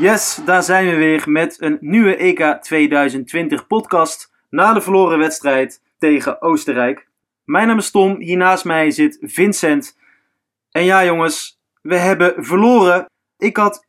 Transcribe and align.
Yes, 0.00 0.40
daar 0.44 0.62
zijn 0.62 0.86
we 0.86 0.96
weer 0.96 1.22
met 1.26 1.56
een 1.60 1.78
nieuwe 1.80 2.16
EK 2.16 2.58
2020 2.60 3.66
podcast 3.66 4.32
na 4.50 4.72
de 4.72 4.80
verloren 4.80 5.18
wedstrijd 5.18 5.82
tegen 5.98 6.42
Oostenrijk. 6.42 7.08
Mijn 7.44 7.66
naam 7.66 7.78
is 7.78 7.90
Tom, 7.90 8.20
hier 8.20 8.36
naast 8.36 8.64
mij 8.64 8.90
zit 8.90 9.18
Vincent. 9.20 9.96
En 10.70 10.84
ja 10.84 11.04
jongens, 11.04 11.60
we 11.82 11.96
hebben 11.96 12.34
verloren. 12.36 13.06
Ik 13.38 13.56
had 13.56 13.84
1-1 13.84 13.86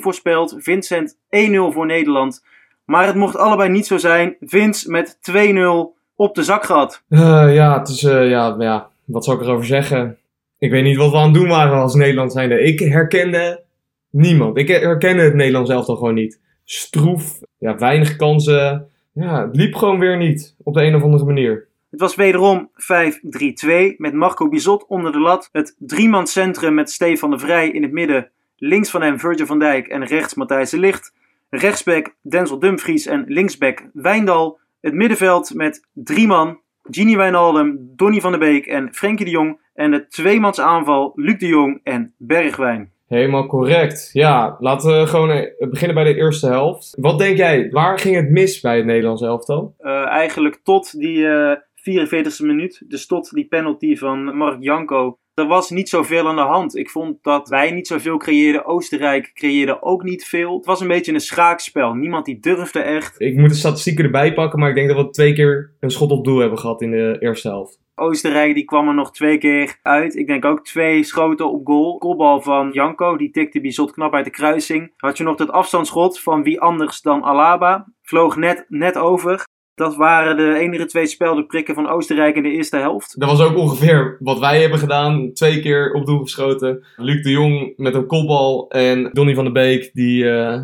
voorspeld, 0.00 0.54
Vincent 0.58 1.14
1-0 1.14 1.18
voor 1.50 1.86
Nederland. 1.86 2.44
Maar 2.84 3.06
het 3.06 3.14
mocht 3.14 3.36
allebei 3.36 3.68
niet 3.68 3.86
zo 3.86 3.98
zijn. 3.98 4.36
Vince 4.40 4.90
met 4.90 5.18
2-0 5.30 5.98
op 6.16 6.34
de 6.34 6.42
zak 6.42 6.64
gehad. 6.64 7.02
Uh, 7.08 7.54
ja, 7.54 7.78
het 7.78 7.88
is, 7.88 8.02
uh, 8.02 8.30
ja, 8.30 8.56
ja, 8.58 8.88
wat 9.04 9.24
zal 9.24 9.34
ik 9.34 9.40
erover 9.40 9.66
zeggen? 9.66 10.18
Ik 10.58 10.70
weet 10.70 10.84
niet 10.84 10.96
wat 10.96 11.10
we 11.10 11.16
aan 11.16 11.24
het 11.24 11.34
doen 11.34 11.48
waren 11.48 11.80
als 11.80 11.94
Nederland 11.94 12.32
zijnde. 12.32 12.62
Ik 12.62 12.78
herkende 12.78 13.62
niemand. 14.10 14.56
Ik 14.56 14.68
herkende 14.68 15.22
het 15.22 15.34
Nederlands 15.34 15.70
elftal 15.70 15.96
gewoon 15.96 16.14
niet. 16.14 16.40
Stroef, 16.64 17.40
ja, 17.58 17.76
weinig 17.76 18.16
kansen. 18.16 18.88
Ja, 19.12 19.46
het 19.46 19.56
liep 19.56 19.74
gewoon 19.74 19.98
weer 19.98 20.16
niet 20.16 20.54
op 20.62 20.74
de 20.74 20.82
een 20.82 20.94
of 20.94 21.02
andere 21.02 21.24
manier. 21.24 21.68
Het 21.90 22.00
was 22.00 22.14
wederom 22.14 22.70
5-3-2 22.72 23.96
met 23.96 24.12
Marco 24.12 24.48
Bizot 24.48 24.86
onder 24.86 25.12
de 25.12 25.20
lat. 25.20 25.48
Het 25.52 25.74
driemanscentrum 25.78 26.74
met 26.74 26.90
Stefan 26.90 27.30
de 27.30 27.38
Vrij 27.38 27.70
in 27.70 27.82
het 27.82 27.92
midden. 27.92 28.30
Links 28.56 28.90
van 28.90 29.02
hem 29.02 29.18
Virgil 29.18 29.46
van 29.46 29.58
Dijk 29.58 29.86
en 29.86 30.04
rechts 30.04 30.34
Matthijs 30.34 30.70
de 30.70 30.78
Licht. 30.78 31.14
Rechtsback 31.50 32.14
Denzel 32.22 32.58
Dumfries 32.58 33.06
en 33.06 33.24
linksback 33.26 33.88
Wijndal. 33.92 34.58
Het 34.80 34.94
middenveld 34.94 35.54
met 35.54 35.86
drie 35.92 36.26
man. 36.26 36.60
Gini 36.82 37.16
Wijnaldum, 37.16 37.92
Donny 37.96 38.20
van 38.20 38.30
der 38.30 38.40
Beek 38.40 38.66
en 38.66 38.94
Frenkie 38.94 39.24
de 39.24 39.30
Jong. 39.30 39.60
En 39.74 39.90
de 39.90 40.06
tweemans 40.06 40.60
aanval 40.60 41.12
Luc 41.14 41.38
de 41.38 41.46
Jong 41.46 41.80
en 41.82 42.14
Bergwijn. 42.16 42.92
Helemaal 43.10 43.46
correct. 43.46 44.10
Ja, 44.12 44.56
laten 44.58 45.00
we 45.00 45.06
gewoon 45.06 45.30
eh, 45.30 45.68
beginnen 45.68 45.94
bij 45.94 46.12
de 46.12 46.18
eerste 46.18 46.46
helft. 46.46 46.96
Wat 47.00 47.18
denk 47.18 47.36
jij, 47.36 47.70
waar 47.70 47.98
ging 47.98 48.16
het 48.16 48.30
mis 48.30 48.60
bij 48.60 48.76
het 48.76 48.86
Nederlands 48.86 49.22
elftal? 49.22 49.74
Uh, 49.80 50.06
eigenlijk 50.06 50.60
tot 50.62 50.98
die 50.98 51.16
uh, 51.16 51.56
44e 51.56 52.44
minuut, 52.44 52.82
dus 52.88 53.06
tot 53.06 53.30
die 53.30 53.46
penalty 53.46 53.96
van 53.96 54.36
Mark 54.36 54.62
Janko. 54.62 55.18
Er 55.40 55.46
was 55.46 55.70
niet 55.70 55.88
zoveel 55.88 56.28
aan 56.28 56.36
de 56.36 56.42
hand. 56.42 56.76
Ik 56.76 56.90
vond 56.90 57.18
dat 57.22 57.48
wij 57.48 57.70
niet 57.70 57.86
zoveel 57.86 58.16
creëerden. 58.16 58.64
Oostenrijk 58.64 59.30
creëerde 59.34 59.82
ook 59.82 60.02
niet 60.02 60.24
veel. 60.24 60.56
Het 60.56 60.66
was 60.66 60.80
een 60.80 60.88
beetje 60.88 61.12
een 61.12 61.20
schaakspel. 61.20 61.94
Niemand 61.94 62.24
die 62.24 62.40
durfde 62.40 62.80
echt. 62.80 63.20
Ik 63.20 63.36
moet 63.36 63.48
de 63.48 63.54
statistieken 63.54 64.04
erbij 64.04 64.34
pakken, 64.34 64.58
maar 64.58 64.68
ik 64.68 64.74
denk 64.74 64.88
dat 64.88 64.96
we 64.96 65.10
twee 65.10 65.32
keer 65.32 65.72
een 65.80 65.90
schot 65.90 66.10
op 66.10 66.24
doel 66.24 66.38
hebben 66.38 66.58
gehad 66.58 66.82
in 66.82 66.90
de 66.90 67.16
eerste 67.18 67.48
helft. 67.48 67.78
Oostenrijk 67.94 68.54
die 68.54 68.64
kwam 68.64 68.88
er 68.88 68.94
nog 68.94 69.12
twee 69.12 69.38
keer 69.38 69.78
uit. 69.82 70.16
Ik 70.16 70.26
denk 70.26 70.44
ook 70.44 70.64
twee 70.64 71.02
schoten 71.02 71.50
op 71.50 71.66
goal. 71.66 71.98
Kopbal 71.98 72.40
van 72.40 72.70
Janko, 72.72 73.16
die 73.16 73.30
tikte 73.30 73.60
Bizot 73.60 73.92
knap 73.92 74.14
uit 74.14 74.24
de 74.24 74.30
kruising. 74.30 74.92
Had 74.96 75.18
je 75.18 75.24
nog 75.24 75.36
dat 75.36 75.50
afstandsschot 75.50 76.20
van 76.20 76.42
wie 76.42 76.60
anders 76.60 77.00
dan 77.00 77.22
Alaba. 77.22 77.86
Vloog 78.02 78.36
net, 78.36 78.64
net 78.68 78.98
over. 78.98 79.44
Dat 79.74 79.96
waren 79.96 80.36
de 80.36 80.58
enige 80.58 80.86
twee 80.86 81.06
speldenprikken 81.06 81.74
van 81.74 81.88
Oostenrijk 81.88 82.36
in 82.36 82.42
de 82.42 82.50
eerste 82.50 82.76
helft. 82.76 83.20
Dat 83.20 83.28
was 83.28 83.40
ook 83.40 83.56
ongeveer 83.56 84.16
wat 84.20 84.38
wij 84.38 84.60
hebben 84.60 84.78
gedaan. 84.78 85.32
Twee 85.32 85.60
keer 85.60 85.92
op 85.92 86.06
doel 86.06 86.18
geschoten. 86.18 86.84
Luc 86.96 87.22
de 87.22 87.30
Jong 87.30 87.72
met 87.76 87.94
een 87.94 88.06
kopbal 88.06 88.70
en 88.70 89.10
Donny 89.12 89.34
van 89.34 89.44
der 89.44 89.52
Beek 89.52 89.90
die... 89.92 90.24
Uh 90.24 90.60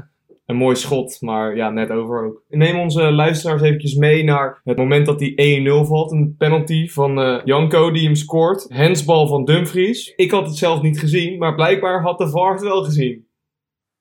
een 0.46 0.56
mooi 0.56 0.77
schot, 0.77 1.20
maar 1.20 1.56
ja, 1.56 1.70
net 1.70 1.90
over 1.90 2.24
ook. 2.24 2.42
Neem 2.48 2.78
onze 2.78 3.12
luisteraars 3.12 3.62
eventjes 3.62 3.94
mee 3.94 4.24
naar 4.24 4.60
het 4.64 4.77
moment 4.77 5.06
dat 5.06 5.18
die 5.18 5.84
1-0 5.84 5.88
valt. 5.88 6.12
Een 6.12 6.34
penalty 6.38 6.88
van 6.88 7.18
uh, 7.18 7.40
Janko 7.44 7.90
die 7.90 8.04
hem 8.04 8.14
scoort. 8.14 8.66
Hensbal 8.68 9.27
van 9.27 9.44
Dumfries. 9.44 10.12
Ik 10.16 10.30
had 10.30 10.46
het 10.46 10.56
zelf 10.56 10.82
niet 10.82 10.98
gezien, 10.98 11.39
maar 11.39 11.55
blijkbaar 11.55 12.02
had 12.02 12.18
de 12.18 12.28
VAR 12.28 12.52
het 12.52 12.62
wel 12.62 12.84
gezien. 12.84 13.27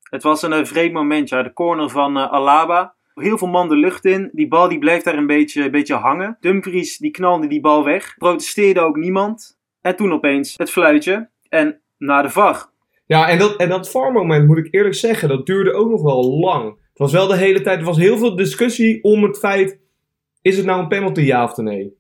Het 0.10 0.24
was 0.24 0.42
een 0.42 0.52
uh, 0.52 0.66
vreemd 0.66 0.94
moment, 0.94 1.30
ja. 1.30 1.44
De 1.44 1.54
corner 1.54 1.90
van 1.90 2.18
uh, 2.18 2.32
Alaba. 2.32 2.95
Heel 3.16 3.38
veel 3.38 3.48
man 3.48 3.70
de 3.70 3.76
lucht 3.76 4.06
in. 4.06 4.30
Die 4.32 4.48
bal 4.48 4.70
die 4.70 4.80
bleef 4.80 5.04
daar 5.04 5.18
een 5.18 5.28
beetje, 5.28 5.64
een 5.64 5.72
beetje 5.72 5.96
hangen. 5.96 6.38
Dumfries 6.40 6.98
die 6.98 7.12
knalde 7.12 7.48
die 7.48 7.62
bal 7.62 7.84
weg. 7.84 8.16
Protesteerde 8.18 8.80
ook 8.80 8.96
niemand. 8.96 9.58
En 9.82 9.96
toen 9.96 10.12
opeens 10.12 10.54
het 10.58 10.72
fluitje. 10.72 11.30
En 11.50 11.82
naar 11.98 12.24
de 12.24 12.30
VAR. 12.30 12.74
Ja, 13.06 13.30
en 13.30 13.38
dat, 13.38 13.56
en 13.56 13.70
dat 13.70 13.92
VAR-moment, 13.92 14.48
moet 14.48 14.58
ik 14.58 14.74
eerlijk 14.74 14.96
zeggen, 14.96 15.30
dat 15.30 15.46
duurde 15.46 15.74
ook 15.74 15.90
nog 15.90 16.02
wel 16.02 16.40
lang. 16.40 16.70
Het 16.70 16.98
was 16.98 17.12
wel 17.12 17.28
de 17.28 17.38
hele 17.38 17.62
tijd, 17.62 17.80
er 17.80 17.86
was 17.86 17.98
heel 17.98 18.18
veel 18.18 18.36
discussie 18.36 19.04
om 19.04 19.24
het 19.24 19.38
feit, 19.38 19.80
is 20.42 20.58
het 20.58 20.66
nou 20.66 20.82
een 20.82 20.88
penalty 20.88 21.22
ja 21.22 21.44
of 21.44 21.58
nee? 21.58 21.98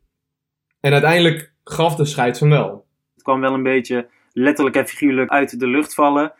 En 0.79 0.91
uiteindelijk 0.91 1.53
gaf 1.63 1.95
de 1.95 2.05
scheids 2.05 2.39
hem 2.39 2.49
wel. 2.49 2.85
Het 3.13 3.23
kwam 3.23 3.41
wel 3.41 3.53
een 3.53 3.63
beetje 3.63 4.07
letterlijk 4.31 4.75
en 4.75 4.87
figuurlijk 4.87 5.29
uit 5.29 5.59
de 5.59 5.67
lucht 5.67 5.93
vallen. 5.93 6.33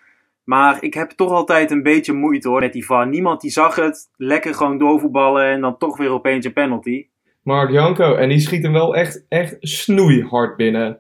Maar 0.46 0.84
ik 0.84 0.94
heb 0.94 1.10
toch 1.12 1.32
altijd 1.32 1.72
een 1.72 1.84
beetje 1.84 2.14
moeite 2.14 2.50
hoor 2.50 2.60
met 2.60 2.74
die 2.74 2.86
VAR. 2.86 3.08
Niemand 3.08 3.42
die 3.42 3.52
zag 3.52 3.76
het, 3.76 4.10
lekker 4.16 4.54
gewoon 4.54 4.78
doorvoetballen 4.78 5.46
en 5.46 5.62
dan 5.62 5.78
toch 5.78 5.98
weer 5.98 6.10
opeens 6.10 6.46
een 6.46 6.54
penalty. 6.54 7.08
Mark 7.44 7.72
Janko, 7.72 8.16
en 8.16 8.30
die 8.30 8.40
schiet 8.40 8.64
hem 8.64 8.74
wel 8.74 8.96
echt, 8.96 9.26
echt 9.30 9.58
snoeihard 9.60 10.56
binnen. 10.58 11.00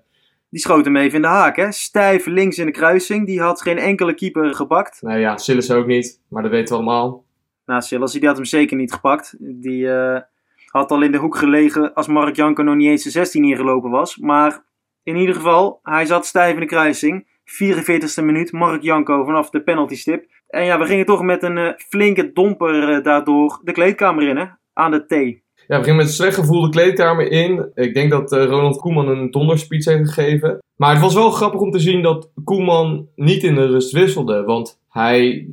Die 0.49 0.59
schoot 0.59 0.85
hem 0.85 0.95
even 0.95 1.15
in 1.15 1.21
de 1.21 1.27
haak, 1.27 1.55
hè? 1.55 1.71
Stijf 1.71 2.25
links 2.25 2.57
in 2.57 2.65
de 2.65 2.71
kruising. 2.71 3.25
Die 3.25 3.41
had 3.41 3.61
geen 3.61 3.77
enkele 3.77 4.13
keeper 4.13 4.55
gepakt. 4.55 5.01
Nou 5.01 5.19
ja, 5.19 5.37
Silas 5.37 5.71
ook 5.71 5.85
niet, 5.85 6.21
maar 6.29 6.41
dat 6.41 6.51
weten 6.51 6.75
we 6.75 6.81
allemaal. 6.81 7.25
Nou, 7.65 7.81
Silas 7.81 8.11
die 8.11 8.27
had 8.27 8.35
hem 8.35 8.45
zeker 8.45 8.77
niet 8.77 8.93
gepakt. 8.93 9.35
Die 9.39 9.83
uh, 9.83 10.19
had 10.65 10.91
al 10.91 11.01
in 11.01 11.11
de 11.11 11.17
hoek 11.17 11.37
gelegen 11.37 11.93
als 11.93 12.07
Mark 12.07 12.35
Janko 12.35 12.63
nog 12.63 12.75
niet 12.75 12.87
eens 12.87 13.03
de 13.03 13.09
16 13.09 13.43
ingelopen 13.43 13.89
was. 13.89 14.17
Maar 14.17 14.63
in 15.03 15.15
ieder 15.15 15.35
geval, 15.35 15.79
hij 15.83 16.05
zat 16.05 16.25
stijf 16.25 16.53
in 16.53 16.59
de 16.59 16.65
kruising. 16.65 17.27
44e 17.45 18.23
minuut, 18.23 18.51
Mark 18.51 18.81
Janko 18.81 19.25
vanaf 19.25 19.49
de 19.49 19.63
penalty 19.63 19.95
stip. 19.95 20.25
En 20.47 20.65
ja, 20.65 20.79
we 20.79 20.85
gingen 20.85 21.05
toch 21.05 21.21
met 21.21 21.43
een 21.43 21.57
uh, 21.57 21.69
flinke 21.77 22.31
domper 22.33 22.89
uh, 22.89 23.03
daardoor 23.03 23.59
de 23.63 23.71
kleedkamer 23.71 24.27
in, 24.27 24.37
hè? 24.37 24.45
Aan 24.73 24.91
de 24.91 25.05
T. 25.05 25.43
Ja, 25.67 25.77
we 25.77 25.83
gingen 25.83 25.95
met 25.95 26.05
een 26.05 26.11
slecht 26.11 26.35
gevoel 26.35 26.61
de 26.61 26.69
kleedkamer 26.69 27.31
in. 27.31 27.71
Ik 27.73 27.93
denk 27.93 28.11
dat 28.11 28.31
uh, 28.31 28.43
Ronald 28.43 28.77
Koeman 28.77 29.07
een 29.07 29.31
donderspeech 29.31 29.85
heeft 29.85 30.11
gegeven. 30.11 30.59
Maar 30.75 30.91
het 30.91 31.01
was 31.01 31.13
wel 31.13 31.31
grappig 31.31 31.61
om 31.61 31.71
te 31.71 31.79
zien 31.79 32.01
dat 32.01 32.31
Koeman 32.43 33.07
niet 33.15 33.43
in 33.43 33.55
de 33.55 33.65
rust 33.65 33.91
wisselde. 33.91 34.43
Want 34.43 34.79
hij 34.89 35.47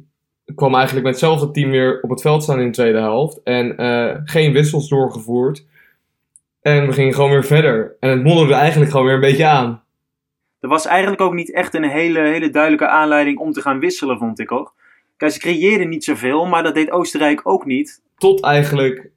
kwam 0.54 0.74
eigenlijk 0.74 1.04
met 1.04 1.14
hetzelfde 1.14 1.50
team 1.50 1.70
weer 1.70 2.00
op 2.00 2.10
het 2.10 2.20
veld 2.20 2.42
staan 2.42 2.60
in 2.60 2.66
de 2.66 2.72
tweede 2.72 2.98
helft. 2.98 3.40
En 3.42 3.74
geen 4.24 4.52
wissels 4.52 4.88
doorgevoerd. 4.88 5.66
En 6.60 6.86
we 6.86 6.92
gingen 6.92 7.14
gewoon 7.14 7.30
weer 7.30 7.44
verder. 7.44 7.96
En 8.00 8.10
het 8.10 8.22
modderde 8.22 8.54
eigenlijk 8.54 8.90
gewoon 8.90 9.06
weer 9.06 9.14
een 9.14 9.20
beetje 9.20 9.46
aan. 9.46 9.81
Er 10.62 10.68
was 10.68 10.86
eigenlijk 10.86 11.20
ook 11.20 11.34
niet 11.34 11.52
echt 11.52 11.74
een 11.74 11.84
hele, 11.84 12.20
hele 12.20 12.50
duidelijke 12.50 12.88
aanleiding 12.88 13.38
om 13.38 13.52
te 13.52 13.60
gaan 13.60 13.78
wisselen, 13.78 14.18
vond 14.18 14.38
ik 14.38 14.52
ook. 14.52 14.74
Kijk, 15.16 15.32
ze 15.32 15.38
creëerden 15.38 15.88
niet 15.88 16.04
zoveel, 16.04 16.46
maar 16.46 16.62
dat 16.62 16.74
deed 16.74 16.90
Oostenrijk 16.90 17.40
ook 17.44 17.64
niet. 17.64 18.02
Tot 18.16 18.42
eigenlijk 18.42 19.10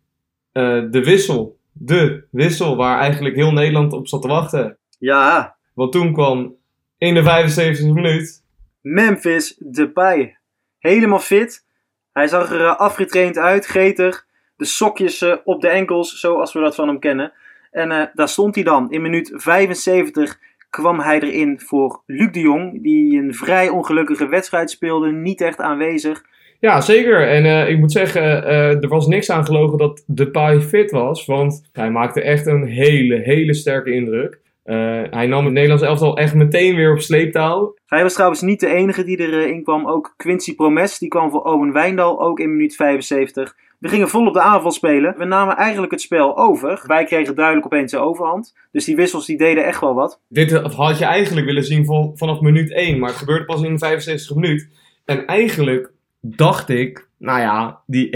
uh, 0.54 0.84
de 0.92 1.04
wissel. 1.04 1.58
De 1.72 2.24
wissel 2.32 2.76
waar 2.76 3.00
eigenlijk 3.00 3.36
heel 3.36 3.52
Nederland 3.52 3.94
op 3.94 4.08
zat 4.08 4.22
te 4.22 4.28
wachten. 4.28 4.78
Ja. 5.00 5.56
Want 5.74 5.92
toen 5.92 6.14
kwam 6.14 6.56
in 6.98 7.14
de 7.14 7.24
75e 7.24 7.94
minuut... 7.94 8.44
Memphis 8.82 9.56
Depay. 9.60 10.38
Helemaal 10.80 11.20
fit. 11.20 11.66
Hij 12.12 12.28
zag 12.28 12.52
er 12.52 12.62
uh, 12.62 12.76
afgetraind 12.76 13.38
uit, 13.38 13.68
geter. 13.68 14.26
De 14.58 14.66
sokjes 14.66 15.22
uh, 15.22 15.36
op 15.44 15.62
de 15.62 15.70
enkels, 15.70 16.20
zoals 16.20 16.54
we 16.54 16.60
dat 16.60 16.76
van 16.76 16.88
hem 16.88 17.00
kennen. 17.00 17.34
En 17.72 18.12
daar 18.14 18.30
stond 18.30 18.56
hij 18.56 18.64
dan. 18.64 18.92
In 18.92 19.02
minuut 19.02 19.32
75 19.34 20.40
kwam 20.76 21.00
hij 21.00 21.20
erin 21.20 21.60
voor 21.60 22.02
Luc 22.06 22.32
de 22.32 22.40
Jong. 22.40 22.84
Die 22.84 23.18
een 23.18 23.34
vrij 23.34 23.70
ongelukkige 23.70 24.28
wedstrijd 24.28 24.70
speelde. 24.70 25.12
Niet 25.12 25.42
echt 25.42 25.60
aanwezig. 25.60 26.24
Ja, 26.60 26.82
zeker. 26.82 27.28
En 27.28 27.46
uh, 27.46 27.70
ik 27.70 27.80
moet 27.80 27.92
zeggen, 27.92 28.22
uh, 28.22 28.84
er 28.84 28.88
was 28.88 29.08
niks 29.08 29.30
aan 29.30 29.46
gelogen 29.46 29.78
dat 29.78 30.04
Depay 30.08 30.62
fit 30.62 30.92
was. 30.92 31.26
Want 31.26 31.70
hij 31.74 31.92
maakte 31.92 32.22
echt 32.22 32.46
een 32.46 32.66
hele, 32.66 33.16
hele 33.16 33.54
sterke 33.54 33.92
indruk. 33.92 34.40
Uh, 34.66 35.02
hij 35.10 35.28
nam 35.28 35.44
het 35.44 35.54
Nederlands 35.54 35.84
elftal 35.84 36.18
echt 36.18 36.34
meteen 36.34 36.76
weer 36.76 36.92
op 36.92 37.00
sleeptouw. 37.00 37.74
Hij 37.86 38.04
was 38.04 38.14
trouwens 38.14 38.42
niet 38.42 38.60
de 38.60 38.68
enige 38.68 39.04
die 39.04 39.18
erin 39.18 39.64
kwam. 39.64 39.88
Ook 39.88 40.14
Quincy 40.18 40.56
Promes, 40.56 40.98
die 40.98 41.10
kwam 41.10 41.30
voor 41.30 41.42
Owen 41.42 41.72
Wijndal, 41.72 42.22
ook 42.22 42.40
in 42.40 42.52
minuut 42.52 42.76
75. 42.76 43.56
We 43.80 43.90
gingen 43.90 44.10
vol 44.10 44.28
op 44.28 44.34
de 44.34 44.42
aanval 44.42 44.72
spelen. 44.72 45.18
We 45.18 45.26
namen 45.26 45.56
eigenlijk 45.56 45.92
het 45.92 46.02
spel 46.02 46.38
over. 46.38 46.84
Wij 46.86 47.04
kregen 47.04 47.36
duidelijk 47.36 47.66
opeens 47.66 47.92
de 47.92 47.98
overhand. 47.98 48.56
Dus 48.72 48.86
die 48.86 48.96
wissels 48.96 49.26
die 49.26 49.38
deden 49.38 49.66
echt 49.66 49.82
wel 49.82 49.94
wat. 49.94 50.22
Dit 50.28 50.52
had 50.52 50.98
je 50.98 51.06
eigenlijk 51.06 51.46
willen 51.46 51.64
zien 51.64 51.86
vanaf 52.16 52.42
minuut 52.42 52.72
1. 52.72 53.00
Maar 53.00 53.10
het 53.10 53.18
gebeurde 53.18 53.46
pas 53.46 53.62
in 53.62 53.74
de 53.74 53.80
65 53.80 54.36
minuut. 54.36 54.70
En 55.06 55.26
eigenlijk 55.26 55.92
dacht 56.22 56.70
ik, 56.70 57.08
nou 57.18 57.40
ja, 57.40 57.82
die 57.86 58.06
1-1 58.06 58.10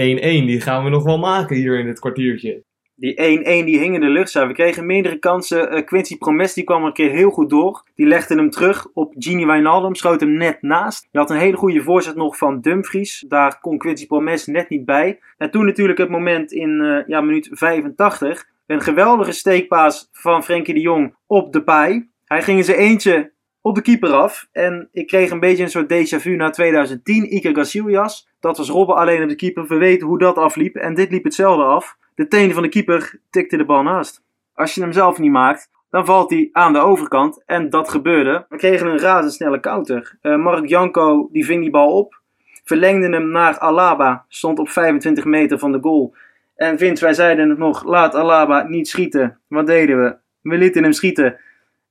die 0.46 0.62
gaan 0.62 0.84
we 0.84 0.90
nog 0.90 1.04
wel 1.04 1.20
maken 1.20 1.56
hier 1.56 1.80
in 1.80 1.86
dit 1.86 2.00
kwartiertje. 2.00 2.64
Die 3.00 3.42
1-1 3.64 3.66
die 3.66 3.80
hing 3.80 3.96
in 3.96 4.02
de 4.02 4.10
lucht. 4.10 4.34
We 4.34 4.54
kregen 4.54 4.86
meerdere 4.86 5.20
kansen. 5.20 5.78
Uh, 5.78 5.86
Quincy 5.86 6.18
Promes 6.18 6.54
die 6.54 6.64
kwam 6.64 6.84
een 6.84 6.94
keer 6.94 7.10
heel 7.10 7.30
goed 7.30 7.50
door. 7.50 7.84
Die 7.96 8.06
legde 8.06 8.36
hem 8.36 8.50
terug 8.50 8.88
op 8.94 9.14
Gini 9.18 9.46
Wijnaldum. 9.46 9.96
Schoot 9.96 10.20
hem 10.20 10.34
net 10.34 10.62
naast. 10.62 11.08
Je 11.12 11.18
had 11.18 11.30
een 11.30 11.38
hele 11.38 11.58
goede 11.58 11.84
voorzet 11.84 12.16
nog 12.16 12.38
van 12.38 12.62
Dumfries. 12.62 13.26
Daar 13.28 13.60
kon 13.60 13.78
Quincy 13.78 14.08
Promes 14.08 14.46
net 14.46 14.70
niet 14.70 14.86
bij. 14.86 15.20
En 15.38 15.52
toen 15.52 15.66
natuurlijk 15.66 16.00
het 16.00 16.10
moment 16.10 16.52
in 16.52 16.70
uh, 16.70 17.08
ja, 17.08 17.22
minuut 17.22 17.50
85. 17.52 18.48
Een 18.66 18.82
geweldige 18.82 19.32
steekpaas 19.32 20.10
van 20.12 20.44
Frenkie 20.44 20.74
de 20.74 20.80
Jong 20.80 21.16
op 21.28 21.54
de 21.54 21.64
paai. 21.64 22.10
Hij 22.26 22.42
ging 22.42 22.58
in 22.58 22.64
zijn 22.64 22.78
eentje 22.78 23.32
op 23.62 23.76
de 23.76 23.82
keeper 23.82 24.12
af. 24.12 24.48
En 24.52 24.90
ik 24.92 25.08
kreeg 25.08 25.32
een 25.32 25.40
beetje 25.40 25.64
een 25.64 25.70
soort 25.70 25.94
déjà 25.94 26.22
vu 26.22 26.36
na 26.36 26.50
2010. 26.50 27.34
Iker 27.34 27.52
Casillas. 27.52 28.28
Dat 28.40 28.58
was 28.58 28.70
Robben 28.70 28.96
alleen 28.96 29.24
op 29.24 29.30
de 29.30 29.36
keeper. 29.36 29.68
We 29.68 29.76
weten 29.76 30.08
hoe 30.08 30.20
dat 30.20 30.36
afliep. 30.36 30.76
En 30.76 30.94
dit 30.94 31.12
liep 31.12 31.24
hetzelfde 31.24 31.64
af. 31.64 31.98
De 32.20 32.28
tenen 32.28 32.54
van 32.54 32.64
de 32.64 32.70
keeper 32.70 33.20
tikte 33.30 33.58
de 33.58 33.66
bal 33.66 33.84
naast. 33.84 34.24
Als 34.54 34.76
je 34.76 34.82
hem 34.82 34.92
zelf 34.92 35.20
niet 35.20 35.32
maakt, 35.32 35.70
dan 35.90 36.06
valt 36.06 36.30
hij 36.30 36.50
aan 36.52 36.74
de 36.74 36.80
overkant. 36.80 37.44
En 37.46 37.70
dat 37.70 37.90
gebeurde. 37.90 38.46
We 38.50 38.58
kregen 38.58 38.88
een 38.88 39.00
razendsnelle 39.00 39.60
counter. 39.60 40.18
Uh, 40.22 40.36
Mark 40.36 40.68
Janko 40.68 41.30
die 41.32 41.46
ving 41.46 41.62
die 41.62 41.70
bal 41.70 41.98
op. 41.98 42.22
Verlengde 42.64 43.10
hem 43.10 43.32
naar 43.32 43.60
Alaba. 43.60 44.26
Stond 44.28 44.60
op 44.60 44.70
25 44.70 45.26
meter 45.26 45.60
van 45.60 45.72
de 45.72 45.80
goal. 45.82 46.14
En 46.56 46.78
Vince, 46.78 47.04
wij 47.04 47.14
zeiden 47.14 47.50
het 47.50 47.58
nog, 47.58 47.84
laat 47.84 48.16
Alaba 48.16 48.64
niet 48.64 48.88
schieten. 48.88 49.40
Wat 49.48 49.68
deden 49.68 50.04
we? 50.04 50.16
We 50.42 50.58
lieten 50.58 50.84
hem 50.84 50.94
schieten. 50.94 51.40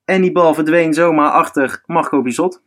En 0.05 0.23
die 0.23 0.33
bal 0.33 0.55
verdween 0.55 0.95
zomaar 0.95 1.31
achter 1.31 1.83
Marco 1.87 2.23
Bizot. 2.23 2.63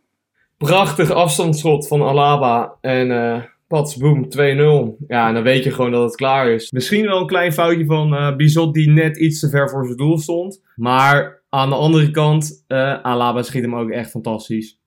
Prachtig 0.58 1.10
afstandsschot 1.10 1.88
van 1.88 2.02
Alaba. 2.02 2.74
En 2.80 3.10
uh, 3.10 3.42
pats, 3.72 3.96
boom, 3.96 4.24
2-0. 4.24 5.04
Ja, 5.06 5.28
en 5.28 5.34
dan 5.34 5.42
weet 5.42 5.64
je 5.64 5.70
gewoon 5.70 5.90
dat 5.90 6.02
het 6.02 6.16
klaar 6.16 6.48
is. 6.48 6.70
Misschien 6.70 7.06
wel 7.06 7.20
een 7.20 7.26
klein 7.26 7.52
foutje 7.52 7.84
van 7.84 8.14
uh, 8.14 8.36
Bizot 8.36 8.74
die 8.74 8.90
net 8.90 9.18
iets 9.18 9.40
te 9.40 9.48
ver 9.48 9.70
voor 9.70 9.84
zijn 9.84 9.96
doel 9.96 10.18
stond. 10.18 10.62
Maar 10.76 11.42
aan 11.48 11.68
de 11.68 11.74
andere 11.74 12.10
kant, 12.10 12.64
uh, 12.68 13.02
Alaba 13.02 13.42
schiet 13.42 13.62
hem 13.62 13.76
ook 13.76 13.90
echt 13.90 14.10
fantastisch. 14.10 14.80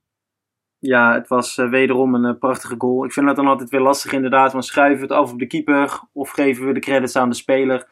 Ja, 0.80 1.14
het 1.14 1.28
was 1.28 1.58
uh, 1.58 1.70
wederom 1.70 2.16
een 2.16 2.38
prachtige 2.38 2.76
goal. 2.78 3.06
Ik 3.06 3.12
vind 3.12 3.26
dat 3.26 3.36
dan 3.36 3.48
altijd 3.48 3.70
weer 3.70 3.82
lastig 3.82 4.12
inderdaad. 4.12 4.52
Want 4.52 4.66
schuiven 4.66 5.08
we 5.08 5.14
het 5.14 5.24
af 5.24 5.32
op 5.32 5.40
de 5.40 5.48
keeper 5.48 6.00
of 6.14 6.30
geven 6.30 6.68
we 6.68 6.74
de 6.74 6.80
credits 6.80 7.16
aan 7.16 7.30
de 7.30 7.36
speler? 7.36 7.88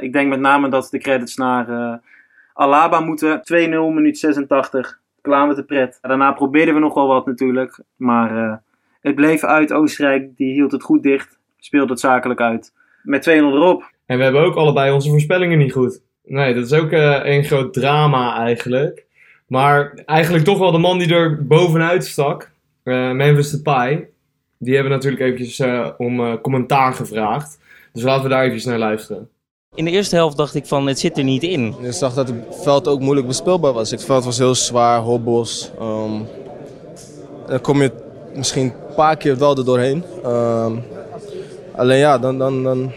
Ik 0.00 0.12
denk 0.12 0.28
met 0.28 0.40
name 0.40 0.68
dat 0.68 0.88
de 0.90 0.98
credits 0.98 1.36
naar 1.36 2.00
Alaba 2.52 3.00
moeten. 3.00 3.38
2-0, 3.38 3.44
minuut 3.68 4.18
86. 4.18 5.00
Klaar 5.20 5.46
met 5.46 5.56
de 5.56 5.64
pret. 5.64 5.98
Daarna 6.00 6.32
probeerden 6.32 6.74
we 6.74 6.80
nog 6.80 6.94
wel 6.94 7.06
wat 7.06 7.26
natuurlijk. 7.26 7.80
Maar 7.96 8.62
het 9.02 9.14
bleef 9.14 9.44
uit. 9.44 9.72
Oostenrijk 9.72 10.36
die 10.36 10.52
hield 10.52 10.72
het 10.72 10.82
goed 10.82 11.02
dicht. 11.02 11.38
Speelde 11.58 11.92
het 11.92 12.00
zakelijk 12.00 12.40
uit. 12.40 12.72
Met 13.02 13.28
2-0 13.28 13.32
erop. 13.32 13.90
En 14.06 14.16
we 14.18 14.24
hebben 14.24 14.42
ook 14.42 14.54
allebei 14.54 14.92
onze 14.92 15.10
voorspellingen 15.10 15.58
niet 15.58 15.72
goed. 15.72 16.00
Nee, 16.24 16.54
dat 16.54 16.64
is 16.64 16.72
ook 16.72 16.92
een 16.92 17.44
groot 17.44 17.72
drama 17.72 18.36
eigenlijk. 18.36 19.06
Maar 19.46 19.92
eigenlijk 20.06 20.44
toch 20.44 20.58
wel 20.58 20.72
de 20.72 20.78
man 20.78 20.98
die 20.98 21.14
er 21.14 21.46
bovenuit 21.46 22.04
stak, 22.04 22.50
uh, 22.84 23.10
Memphis 23.10 23.50
Depay. 23.50 24.08
Die 24.58 24.74
hebben 24.74 24.92
natuurlijk 24.92 25.22
eventjes 25.22 25.58
uh, 25.58 25.88
om 25.96 26.20
uh, 26.20 26.34
commentaar 26.42 26.92
gevraagd. 26.94 27.58
Dus 27.92 28.02
laten 28.02 28.22
we 28.22 28.28
daar 28.28 28.44
even 28.44 28.70
naar 28.70 28.78
luisteren. 28.78 29.28
In 29.74 29.84
de 29.84 29.90
eerste 29.90 30.16
helft 30.16 30.36
dacht 30.36 30.54
ik 30.54 30.66
van 30.66 30.86
het 30.86 30.98
zit 30.98 31.18
er 31.18 31.24
niet 31.24 31.42
in. 31.42 31.74
Ik 31.80 31.92
zag 31.92 32.14
dat 32.14 32.28
het 32.28 32.36
veld 32.50 32.88
ook 32.88 33.00
moeilijk 33.00 33.26
bespeelbaar 33.26 33.72
was. 33.72 33.90
Het 33.90 34.04
veld 34.04 34.24
was 34.24 34.38
heel 34.38 34.54
zwaar, 34.54 35.00
hobbels. 35.00 35.72
Um, 35.80 36.26
dan 37.46 37.60
kom 37.60 37.82
je 37.82 37.92
misschien 38.34 38.64
een 38.64 38.94
paar 38.94 39.16
keer 39.16 39.38
wel 39.38 39.56
er 39.56 39.64
doorheen. 39.64 40.04
Um, 40.26 40.82
alleen 41.76 41.98
ja, 41.98 42.18
dan, 42.18 42.38
dan, 42.38 42.62
dan, 42.62 42.92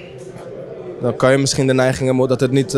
dan 1.02 1.16
kan 1.16 1.32
je 1.32 1.38
misschien 1.38 1.68
de 1.68 1.74
neiging 1.74 2.10
hebben 2.10 2.28
dat 2.28 2.40
het 2.40 2.52
niet 2.52 2.74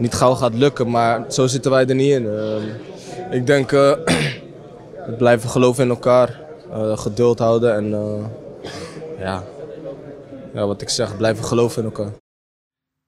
niet 0.00 0.14
gauw 0.14 0.34
gaat 0.34 0.54
lukken. 0.54 0.90
Maar 0.90 1.24
zo 1.32 1.46
zitten 1.46 1.70
wij 1.70 1.86
er 1.86 1.94
niet 1.94 2.12
in. 2.12 2.24
Uh, 2.24 3.34
ik 3.34 3.46
denk 3.46 3.72
uh, 3.72 3.92
blijven 5.18 5.50
geloven 5.50 5.84
in 5.84 5.90
elkaar, 5.90 6.40
uh, 6.70 6.98
geduld 6.98 7.38
houden 7.38 7.74
en 7.74 7.90
ja. 9.18 9.44
ja, 10.54 10.66
wat 10.66 10.82
ik 10.82 10.88
zeg, 10.88 11.16
blijven 11.16 11.44
geloven 11.44 11.82
in 11.82 11.88
elkaar. 11.88 12.12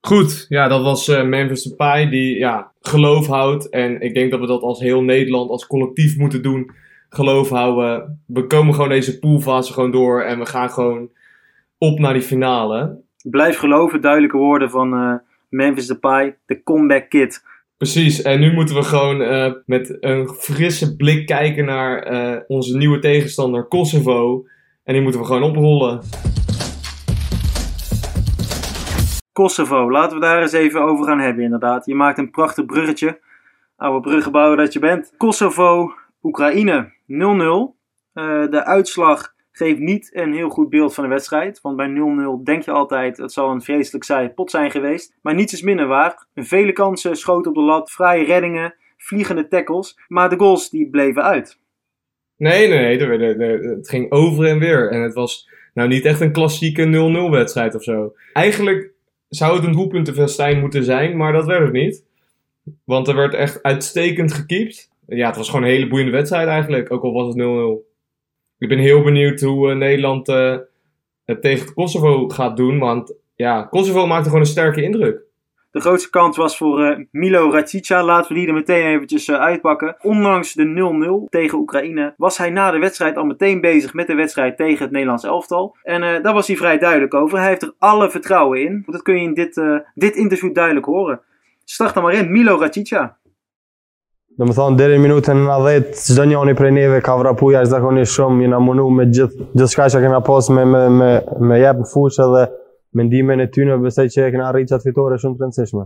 Goed, 0.06 0.46
ja, 0.48 0.68
dat 0.68 0.82
was 0.82 1.08
uh, 1.08 1.22
Memphis 1.22 1.62
Depay 1.62 2.08
die 2.08 2.38
ja, 2.38 2.72
geloof 2.80 3.26
houdt. 3.26 3.68
En 3.68 4.00
ik 4.00 4.14
denk 4.14 4.30
dat 4.30 4.40
we 4.40 4.46
dat 4.46 4.62
als 4.62 4.80
heel 4.80 5.02
Nederland, 5.02 5.50
als 5.50 5.66
collectief 5.66 6.16
moeten 6.16 6.42
doen. 6.42 6.70
Geloof 7.14 7.48
houden. 7.48 8.22
We 8.26 8.46
komen 8.46 8.74
gewoon 8.74 8.88
deze 8.88 9.18
poolfase 9.18 9.72
gewoon 9.72 9.90
door 9.90 10.22
en 10.22 10.38
we 10.38 10.46
gaan 10.46 10.70
gewoon 10.70 11.10
op 11.78 11.98
naar 11.98 12.12
die 12.12 12.22
finale. 12.22 13.00
Blijf 13.22 13.58
geloven, 13.58 14.00
duidelijke 14.00 14.36
woorden 14.36 14.70
van 14.70 14.94
uh, 14.94 15.14
Memphis 15.48 15.86
Depay, 15.86 16.36
de 16.46 16.62
comeback 16.62 17.08
kid. 17.08 17.44
Precies, 17.76 18.22
en 18.22 18.40
nu 18.40 18.52
moeten 18.52 18.74
we 18.74 18.82
gewoon 18.82 19.20
uh, 19.20 19.52
met 19.66 19.96
een 20.00 20.28
frisse 20.28 20.96
blik 20.96 21.26
kijken 21.26 21.64
naar 21.64 22.12
uh, 22.12 22.40
onze 22.46 22.76
nieuwe 22.76 22.98
tegenstander 22.98 23.64
Kosovo. 23.64 24.44
En 24.84 24.92
die 24.92 25.02
moeten 25.02 25.20
we 25.20 25.26
gewoon 25.26 25.42
oprollen. 25.42 26.00
Kosovo, 29.32 29.90
laten 29.90 30.16
we 30.16 30.22
daar 30.22 30.42
eens 30.42 30.52
even 30.52 30.82
over 30.82 31.04
gaan 31.04 31.20
hebben 31.20 31.44
inderdaad. 31.44 31.86
Je 31.86 31.94
maakt 31.94 32.18
een 32.18 32.30
prachtig 32.30 32.64
bruggetje. 32.64 33.20
Oude 33.76 34.08
bruggenbouwer 34.08 34.56
dat 34.56 34.72
je 34.72 34.78
bent. 34.78 35.12
Kosovo, 35.16 35.92
Oekraïne 36.22 36.92
0-0. 36.92 36.94
Uh, 38.14 38.50
de 38.50 38.64
uitslag 38.64 39.34
geeft 39.52 39.78
niet 39.78 40.10
een 40.14 40.32
heel 40.32 40.48
goed 40.48 40.70
beeld 40.70 40.94
van 40.94 41.04
de 41.04 41.10
wedstrijd. 41.10 41.60
Want 41.60 41.76
bij 41.76 41.88
0-0 41.88 42.42
denk 42.44 42.62
je 42.62 42.70
altijd 42.70 43.16
het 43.16 43.32
zal 43.32 43.50
een 43.50 43.62
vreselijk 43.62 44.04
saai 44.04 44.28
pot 44.28 44.50
zijn 44.50 44.70
geweest. 44.70 45.14
Maar 45.22 45.34
niets 45.34 45.52
is 45.52 45.62
minder 45.62 45.86
waar. 45.86 46.26
Vele 46.34 46.72
kansen, 46.72 47.16
schoten 47.16 47.50
op 47.50 47.56
de 47.56 47.62
lat, 47.62 47.90
fraaie 47.90 48.24
reddingen, 48.24 48.74
vliegende 48.96 49.48
tackles. 49.48 49.98
Maar 50.08 50.28
de 50.28 50.38
goals 50.38 50.70
die 50.70 50.90
bleven 50.90 51.22
uit. 51.22 51.58
Nee, 52.36 52.68
nee, 52.68 52.96
nee. 52.96 53.58
Het 53.58 53.88
ging 53.88 54.10
over 54.10 54.46
en 54.46 54.58
weer. 54.58 54.90
En 54.90 55.00
het 55.00 55.14
was 55.14 55.48
nou 55.74 55.88
niet 55.88 56.04
echt 56.04 56.20
een 56.20 56.32
klassieke 56.32 56.86
0-0 57.28 57.30
wedstrijd 57.30 57.74
of 57.74 57.82
zo. 57.82 58.14
Eigenlijk 58.32 58.90
zou 59.28 59.56
het 59.56 59.64
een 59.64 59.72
doelpuntenfestijn 59.72 60.60
moeten 60.60 60.84
zijn, 60.84 61.16
maar 61.16 61.32
dat 61.32 61.46
werd 61.46 61.62
het 61.62 61.72
niet. 61.72 62.04
Want 62.84 63.08
er 63.08 63.16
werd 63.16 63.34
echt 63.34 63.62
uitstekend 63.62 64.32
gekiept. 64.32 64.90
Ja, 65.14 65.26
het 65.26 65.36
was 65.36 65.48
gewoon 65.48 65.64
een 65.64 65.70
hele 65.70 65.88
boeiende 65.88 66.12
wedstrijd 66.12 66.48
eigenlijk, 66.48 66.92
ook 66.92 67.02
al 67.02 67.12
was 67.12 67.34
het 67.34 67.44
0-0 67.84 67.90
ik 68.62 68.68
ben 68.68 68.78
heel 68.78 69.02
benieuwd 69.02 69.40
hoe 69.40 69.70
uh, 69.70 69.76
Nederland 69.76 70.28
uh, 70.28 70.56
het 71.24 71.42
tegen 71.42 71.74
Kosovo 71.74 72.28
gaat 72.28 72.56
doen. 72.56 72.78
Want 72.78 73.14
ja, 73.34 73.62
Kosovo 73.62 74.06
maakte 74.06 74.24
gewoon 74.24 74.40
een 74.40 74.46
sterke 74.46 74.82
indruk. 74.82 75.20
De 75.70 75.80
grootste 75.80 76.10
kans 76.10 76.36
was 76.36 76.56
voor 76.56 76.80
uh, 76.80 76.98
Milo 77.10 77.50
Racica. 77.50 78.04
Laten 78.04 78.32
we 78.32 78.38
die 78.38 78.48
er 78.48 78.54
meteen 78.54 78.86
eventjes 78.86 79.30
uitpakken. 79.30 79.96
Ondanks 80.00 80.52
de 80.52 81.24
0-0 81.26 81.28
tegen 81.28 81.58
Oekraïne 81.58 82.14
was 82.16 82.38
hij 82.38 82.50
na 82.50 82.70
de 82.70 82.78
wedstrijd 82.78 83.16
al 83.16 83.24
meteen 83.24 83.60
bezig 83.60 83.94
met 83.94 84.06
de 84.06 84.14
wedstrijd 84.14 84.56
tegen 84.56 84.82
het 84.82 84.90
Nederlands 84.90 85.24
elftal. 85.24 85.76
En 85.82 86.22
daar 86.22 86.34
was 86.34 86.46
hij 86.46 86.56
vrij 86.56 86.78
duidelijk 86.78 87.14
over. 87.14 87.38
Hij 87.38 87.48
heeft 87.48 87.62
er 87.62 87.74
alle 87.78 88.10
vertrouwen 88.10 88.62
in. 88.62 88.82
Dat 88.86 89.02
kun 89.02 89.14
je 89.14 89.22
in 89.22 89.34
dit, 89.34 89.62
dit 89.94 90.16
interview 90.16 90.54
duidelijk 90.54 90.86
horen. 90.86 91.20
Start 91.64 91.94
dan 91.94 92.02
maar 92.02 92.14
in, 92.14 92.32
Milo 92.32 92.58
Racica. 92.58 93.18
Do 94.38 94.48
më 94.48 94.54
thonë, 94.56 94.78
deri 94.80 94.98
minutën 95.02 95.36
në 95.44 95.56
10, 95.66 95.88
çdo 96.08 96.24
njëri 96.24 96.54
prej 96.56 96.70
neve 96.72 97.00
ka 97.04 97.16
vrapu 97.20 97.50
jashtëzakonisht 97.52 98.16
shumë, 98.16 98.46
jena 98.46 98.60
mundu 98.64 98.86
me 98.90 99.04
gjithë 99.10 99.48
gjithçka 99.52 99.90
që 99.92 100.04
kemi 100.04 100.20
pas 100.28 100.48
me 100.56 100.64
me 100.64 100.84
me 100.98 101.10
me 101.48 101.58
jep 101.60 101.82
në 101.82 101.88
fushë 101.90 102.28
dhe 102.34 102.44
mendimin 102.96 103.44
e 103.44 103.50
tyre 103.52 103.76
besoj 103.82 104.08
që 104.14 104.28
e 104.28 104.30
kemi 104.32 104.46
arritur 104.46 104.78
atë 104.78 104.88
fitore 104.88 105.18
shumë 105.20 105.36
të 105.36 105.44
rëndësishme. 105.46 105.84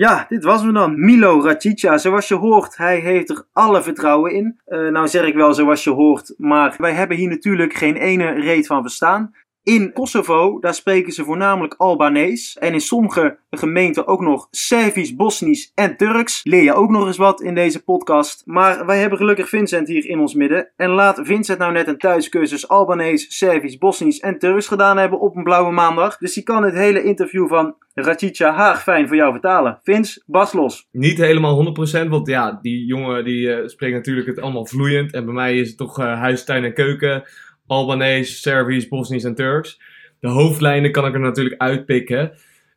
Ja, 0.00 0.14
dit 0.28 0.44
was 0.44 0.62
hem 0.62 0.72
dan. 0.74 0.94
Milo 1.04 1.42
Racica. 1.44 1.98
Zoals 1.98 2.28
je 2.28 2.34
hoort, 2.34 2.76
hij 2.76 2.98
heeft 2.98 3.30
er 3.30 3.44
alle 3.52 3.82
vertrouwen 3.82 4.32
in. 4.32 4.60
Uh, 4.66 4.90
nou 4.90 5.08
zeg 5.08 5.26
ik 5.26 5.34
wel 5.34 5.54
zoals 5.54 5.84
je 5.84 5.90
hoort, 5.90 6.34
maar 6.36 6.74
wij 6.78 6.92
hebben 6.92 7.16
hier 7.16 7.28
natuurlijk 7.28 7.74
geen 7.74 7.96
ene 7.96 8.30
reet 8.30 8.66
van 8.66 8.82
verstaan. 8.82 9.30
In 9.62 9.92
Kosovo, 9.92 10.58
daar 10.58 10.74
spreken 10.74 11.12
ze 11.12 11.24
voornamelijk 11.24 11.74
Albanees. 11.74 12.56
En 12.58 12.72
in 12.72 12.80
sommige 12.80 13.38
gemeenten 13.50 14.06
ook 14.06 14.20
nog 14.20 14.48
Servisch, 14.50 15.14
Bosnisch 15.14 15.72
en 15.74 15.96
Turks. 15.96 16.40
Leer 16.44 16.62
je 16.62 16.74
ook 16.74 16.90
nog 16.90 17.06
eens 17.06 17.16
wat 17.16 17.40
in 17.40 17.54
deze 17.54 17.84
podcast. 17.84 18.42
Maar 18.46 18.86
wij 18.86 18.98
hebben 18.98 19.18
gelukkig 19.18 19.48
Vincent 19.48 19.88
hier 19.88 20.06
in 20.06 20.18
ons 20.18 20.34
midden. 20.34 20.70
En 20.76 20.90
laat 20.90 21.20
Vincent 21.22 21.58
nou 21.58 21.72
net 21.72 21.88
een 21.88 21.98
thuiscursus 21.98 22.68
Albanees, 22.68 23.36
Servisch, 23.38 23.78
Bosnisch 23.78 24.20
en 24.20 24.38
Turks 24.38 24.66
gedaan 24.66 24.96
hebben 24.96 25.20
op 25.20 25.36
een 25.36 25.44
blauwe 25.44 25.72
maandag. 25.72 26.16
Dus 26.18 26.34
die 26.34 26.42
kan 26.42 26.62
het 26.62 26.74
hele 26.74 27.02
interview 27.02 27.48
van 27.48 27.74
Racica 27.94 28.52
Haag 28.52 28.82
fijn 28.82 29.08
voor 29.08 29.16
jou 29.16 29.32
vertalen. 29.32 29.78
Vince, 29.82 30.22
bas 30.26 30.52
los. 30.52 30.88
Niet 30.92 31.18
helemaal 31.18 31.74
100%, 32.04 32.08
want 32.08 32.26
ja, 32.26 32.58
die 32.62 32.84
jongen 32.86 33.24
die 33.24 33.46
uh, 33.46 33.66
spreekt 33.66 33.94
natuurlijk 33.94 34.26
het 34.26 34.40
allemaal 34.40 34.66
vloeiend. 34.66 35.12
En 35.12 35.24
bij 35.24 35.34
mij 35.34 35.58
is 35.58 35.68
het 35.68 35.76
toch 35.76 36.00
uh, 36.00 36.18
huis, 36.18 36.44
tuin 36.44 36.64
en 36.64 36.74
keuken 36.74 37.24
Albanees, 37.70 38.40
Servisch, 38.40 38.88
Bosnisch 38.88 39.24
en 39.24 39.34
Turks. 39.34 39.80
De 40.20 40.28
hoofdlijnen 40.28 40.92
kan 40.92 41.06
ik 41.06 41.14
er 41.14 41.20
natuurlijk 41.20 41.60
uitpikken. 41.60 42.32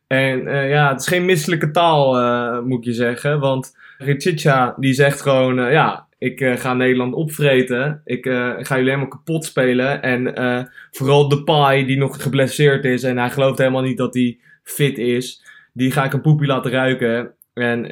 En 0.06 0.40
uh, 0.40 0.70
ja, 0.70 0.90
het 0.90 1.00
is 1.00 1.06
geen 1.06 1.24
misselijke 1.24 1.70
taal, 1.70 2.20
uh, 2.20 2.60
moet 2.60 2.84
je 2.84 2.92
zeggen. 2.92 3.40
Want 3.40 3.76
Richicha 3.98 4.74
die 4.78 4.92
zegt 4.92 5.20
gewoon, 5.20 5.58
uh, 5.58 5.72
ja, 5.72 6.06
ik 6.18 6.44
ga 6.56 6.74
Nederland 6.74 7.14
opvreten. 7.14 8.00
Ik 8.04 8.24
ga 8.26 8.74
jullie 8.76 8.90
helemaal 8.90 9.08
kapot 9.08 9.44
spelen. 9.44 10.02
En 10.02 10.68
vooral 10.90 11.28
de 11.28 11.44
Pai, 11.44 11.86
die 11.86 11.98
nog 11.98 12.22
geblesseerd 12.22 12.84
is 12.84 13.02
en 13.02 13.18
hij 13.18 13.30
gelooft 13.30 13.58
helemaal 13.58 13.82
niet 13.82 13.98
dat 13.98 14.14
hij 14.14 14.38
fit 14.62 14.98
is. 14.98 15.44
Die 15.72 15.90
ga 15.90 16.04
ik 16.04 16.12
een 16.12 16.20
poepie 16.20 16.46
laten 16.46 16.70
ruiken. 16.70 17.34
En 17.54 17.82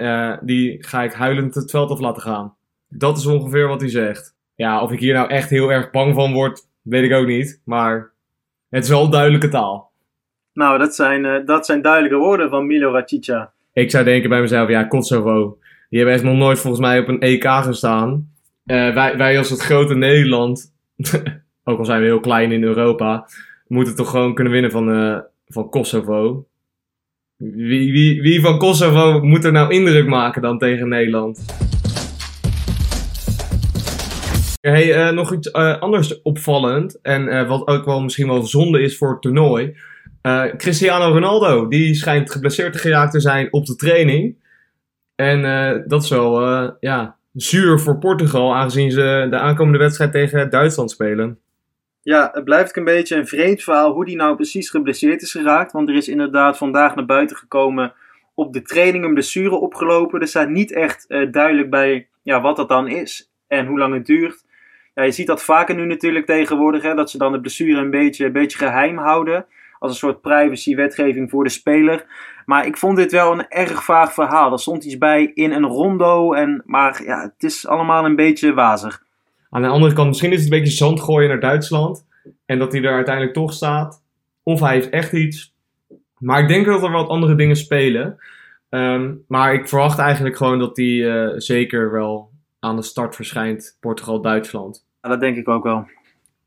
die 0.42 0.84
ga 0.84 1.02
ik 1.02 1.12
huilend 1.12 1.54
het 1.54 1.70
veld 1.70 1.90
af 1.90 2.00
laten 2.00 2.22
gaan. 2.22 2.54
Dat 2.88 3.18
is 3.18 3.26
ongeveer 3.26 3.68
wat 3.68 3.80
hij 3.80 3.90
zegt. 3.90 4.34
Ja, 4.54 4.82
of 4.82 4.92
ik 4.92 5.00
hier 5.00 5.14
nou 5.14 5.28
echt 5.28 5.50
heel 5.50 5.72
erg 5.72 5.90
bang 5.90 6.14
van 6.14 6.32
word, 6.32 6.60
Weet 6.82 7.04
ik 7.04 7.12
ook 7.12 7.26
niet, 7.26 7.60
maar 7.64 8.12
het 8.68 8.84
is 8.84 8.90
wel 8.90 9.10
duidelijke 9.10 9.48
taal. 9.48 9.92
Nou, 10.52 10.78
dat 10.78 10.94
zijn, 10.94 11.24
uh, 11.24 11.46
dat 11.46 11.66
zijn 11.66 11.82
duidelijke 11.82 12.16
woorden 12.16 12.50
van 12.50 12.66
Milo 12.66 12.92
Racica. 12.92 13.52
Ik 13.72 13.90
zou 13.90 14.04
denken 14.04 14.28
bij 14.28 14.40
mezelf, 14.40 14.68
ja, 14.68 14.84
Kosovo. 14.84 15.58
Die 15.88 15.98
hebben 15.98 16.14
echt 16.14 16.24
nog 16.24 16.36
nooit 16.36 16.58
volgens 16.58 16.82
mij 16.82 16.98
op 16.98 17.08
een 17.08 17.20
EK 17.20 17.48
gestaan. 17.48 18.30
Eh, 18.64 18.94
wij, 18.94 19.16
wij 19.16 19.38
als 19.38 19.50
het 19.50 19.60
grote 19.60 19.94
Nederland, 19.94 20.74
ook 21.64 21.78
al 21.78 21.84
zijn 21.84 22.00
we 22.00 22.06
heel 22.06 22.20
klein 22.20 22.52
in 22.52 22.62
Europa, 22.62 23.28
moeten 23.66 23.96
toch 23.96 24.10
gewoon 24.10 24.34
kunnen 24.34 24.52
winnen 24.52 24.70
van, 24.70 24.92
eh, 24.92 25.18
van 25.46 25.68
Kosovo. 25.68 26.46
Wie, 27.36 27.92
wie, 27.92 28.22
wie 28.22 28.40
van 28.40 28.58
Kosovo 28.58 29.20
moet 29.22 29.44
er 29.44 29.52
nou 29.52 29.74
indruk 29.74 30.06
maken 30.06 30.42
dan 30.42 30.58
tegen 30.58 30.88
Nederland? 30.88 31.61
Eh, 34.62 35.10
nog 35.10 35.32
iets 35.32 35.50
eh, 35.50 35.80
anders 35.80 36.22
opvallend. 36.22 37.00
En 37.00 37.28
eh, 37.28 37.48
wat 37.48 37.66
ook 37.66 37.84
wel 37.84 38.02
misschien 38.02 38.26
wel 38.26 38.42
zonde 38.42 38.82
is 38.82 38.98
voor 38.98 39.10
het 39.10 39.22
toernooi. 39.22 39.76
Cristiano 40.56 41.12
Ronaldo, 41.12 41.68
die 41.68 41.94
schijnt 41.94 42.30
geblesseerd 42.30 42.76
geraakt 42.76 43.12
te 43.12 43.20
zijn 43.20 43.52
op 43.52 43.66
de 43.66 43.76
training. 43.76 44.36
En 45.14 45.42
dat 45.86 46.02
is 46.02 46.08
wel 46.08 46.40
ja, 46.80 47.16
zuur 47.32 47.78
voor 47.78 47.98
Portugal, 47.98 48.54
aangezien 48.54 48.90
ze 48.90 49.26
de 49.30 49.38
aankomende 49.38 49.78
wedstrijd 49.78 50.12
tegen 50.12 50.50
Duitsland 50.50 50.90
spelen. 50.90 51.38
Ja, 52.02 52.30
het 52.32 52.44
blijft 52.44 52.76
een 52.76 52.84
beetje 52.84 53.16
een 53.16 53.26
vreemd 53.26 53.62
verhaal 53.62 53.92
hoe 53.92 54.04
die 54.04 54.16
nou 54.16 54.34
precies 54.36 54.70
geblesseerd 54.70 55.22
is 55.22 55.30
geraakt. 55.30 55.72
Want 55.72 55.88
er 55.88 55.94
is 55.94 56.08
inderdaad 56.08 56.58
vandaag 56.58 56.94
naar 56.94 57.06
buiten 57.06 57.36
gekomen 57.36 57.92
op 58.34 58.52
de 58.52 58.62
training 58.62 59.04
een 59.04 59.14
blessure 59.14 59.54
opgelopen. 59.54 60.20
Er 60.20 60.28
staat 60.28 60.48
niet 60.48 60.72
echt 60.72 61.08
duidelijk 61.08 61.70
bij 61.70 62.08
ja, 62.22 62.40
wat 62.40 62.56
dat 62.56 62.68
dan 62.68 62.88
is 62.88 63.30
en 63.46 63.66
hoe 63.66 63.78
lang 63.78 63.94
het 63.94 64.06
duurt. 64.06 64.44
Ja, 64.94 65.02
je 65.02 65.10
ziet 65.10 65.26
dat 65.26 65.42
vaker 65.42 65.74
nu 65.74 65.86
natuurlijk 65.86 66.26
tegenwoordig, 66.26 66.82
hè, 66.82 66.94
dat 66.94 67.10
ze 67.10 67.18
dan 67.18 67.32
de 67.32 67.40
blessure 67.40 67.80
een 67.80 67.90
beetje, 67.90 68.26
een 68.26 68.32
beetje 68.32 68.58
geheim 68.58 68.98
houden. 68.98 69.46
Als 69.78 69.90
een 69.90 69.96
soort 69.96 70.20
privacy-wetgeving 70.20 71.30
voor 71.30 71.44
de 71.44 71.50
speler. 71.50 72.04
Maar 72.46 72.66
ik 72.66 72.76
vond 72.76 72.96
dit 72.96 73.12
wel 73.12 73.32
een 73.32 73.48
erg 73.48 73.84
vaag 73.84 74.12
verhaal. 74.12 74.52
Er 74.52 74.58
stond 74.58 74.84
iets 74.84 74.98
bij 74.98 75.30
in 75.34 75.52
een 75.52 75.66
rondo. 75.66 76.32
En, 76.32 76.62
maar 76.66 77.02
ja, 77.04 77.22
het 77.22 77.42
is 77.42 77.66
allemaal 77.66 78.04
een 78.04 78.16
beetje 78.16 78.54
wazig. 78.54 79.02
Aan 79.50 79.62
de 79.62 79.68
andere 79.68 79.94
kant, 79.94 80.08
misschien 80.08 80.32
is 80.32 80.42
het 80.42 80.52
een 80.52 80.58
beetje 80.58 80.74
zand 80.74 81.00
gooien 81.00 81.28
naar 81.28 81.40
Duitsland. 81.40 82.06
En 82.46 82.58
dat 82.58 82.72
hij 82.72 82.82
er 82.82 82.94
uiteindelijk 82.94 83.34
toch 83.34 83.52
staat. 83.52 84.02
Of 84.42 84.60
hij 84.60 84.74
heeft 84.74 84.90
echt 84.90 85.12
iets. 85.12 85.54
Maar 86.18 86.40
ik 86.40 86.48
denk 86.48 86.66
dat 86.66 86.82
er 86.82 86.90
wat 86.90 87.08
andere 87.08 87.34
dingen 87.34 87.56
spelen. 87.56 88.18
Ehm, 88.68 89.14
maar 89.28 89.54
ik 89.54 89.68
verwacht 89.68 89.98
eigenlijk 89.98 90.36
gewoon 90.36 90.58
dat 90.58 90.76
hij 90.76 91.10
eh, 91.10 91.32
zeker 91.36 91.92
wel 91.92 92.31
aan 92.64 92.76
de 92.76 92.82
start 92.82 93.14
verschijnt. 93.14 93.76
Portugal-Duitsland. 93.80 94.86
Ja, 95.02 95.08
dat 95.08 95.20
denk 95.20 95.36
ik 95.36 95.48
ook 95.48 95.64
wel. 95.64 95.86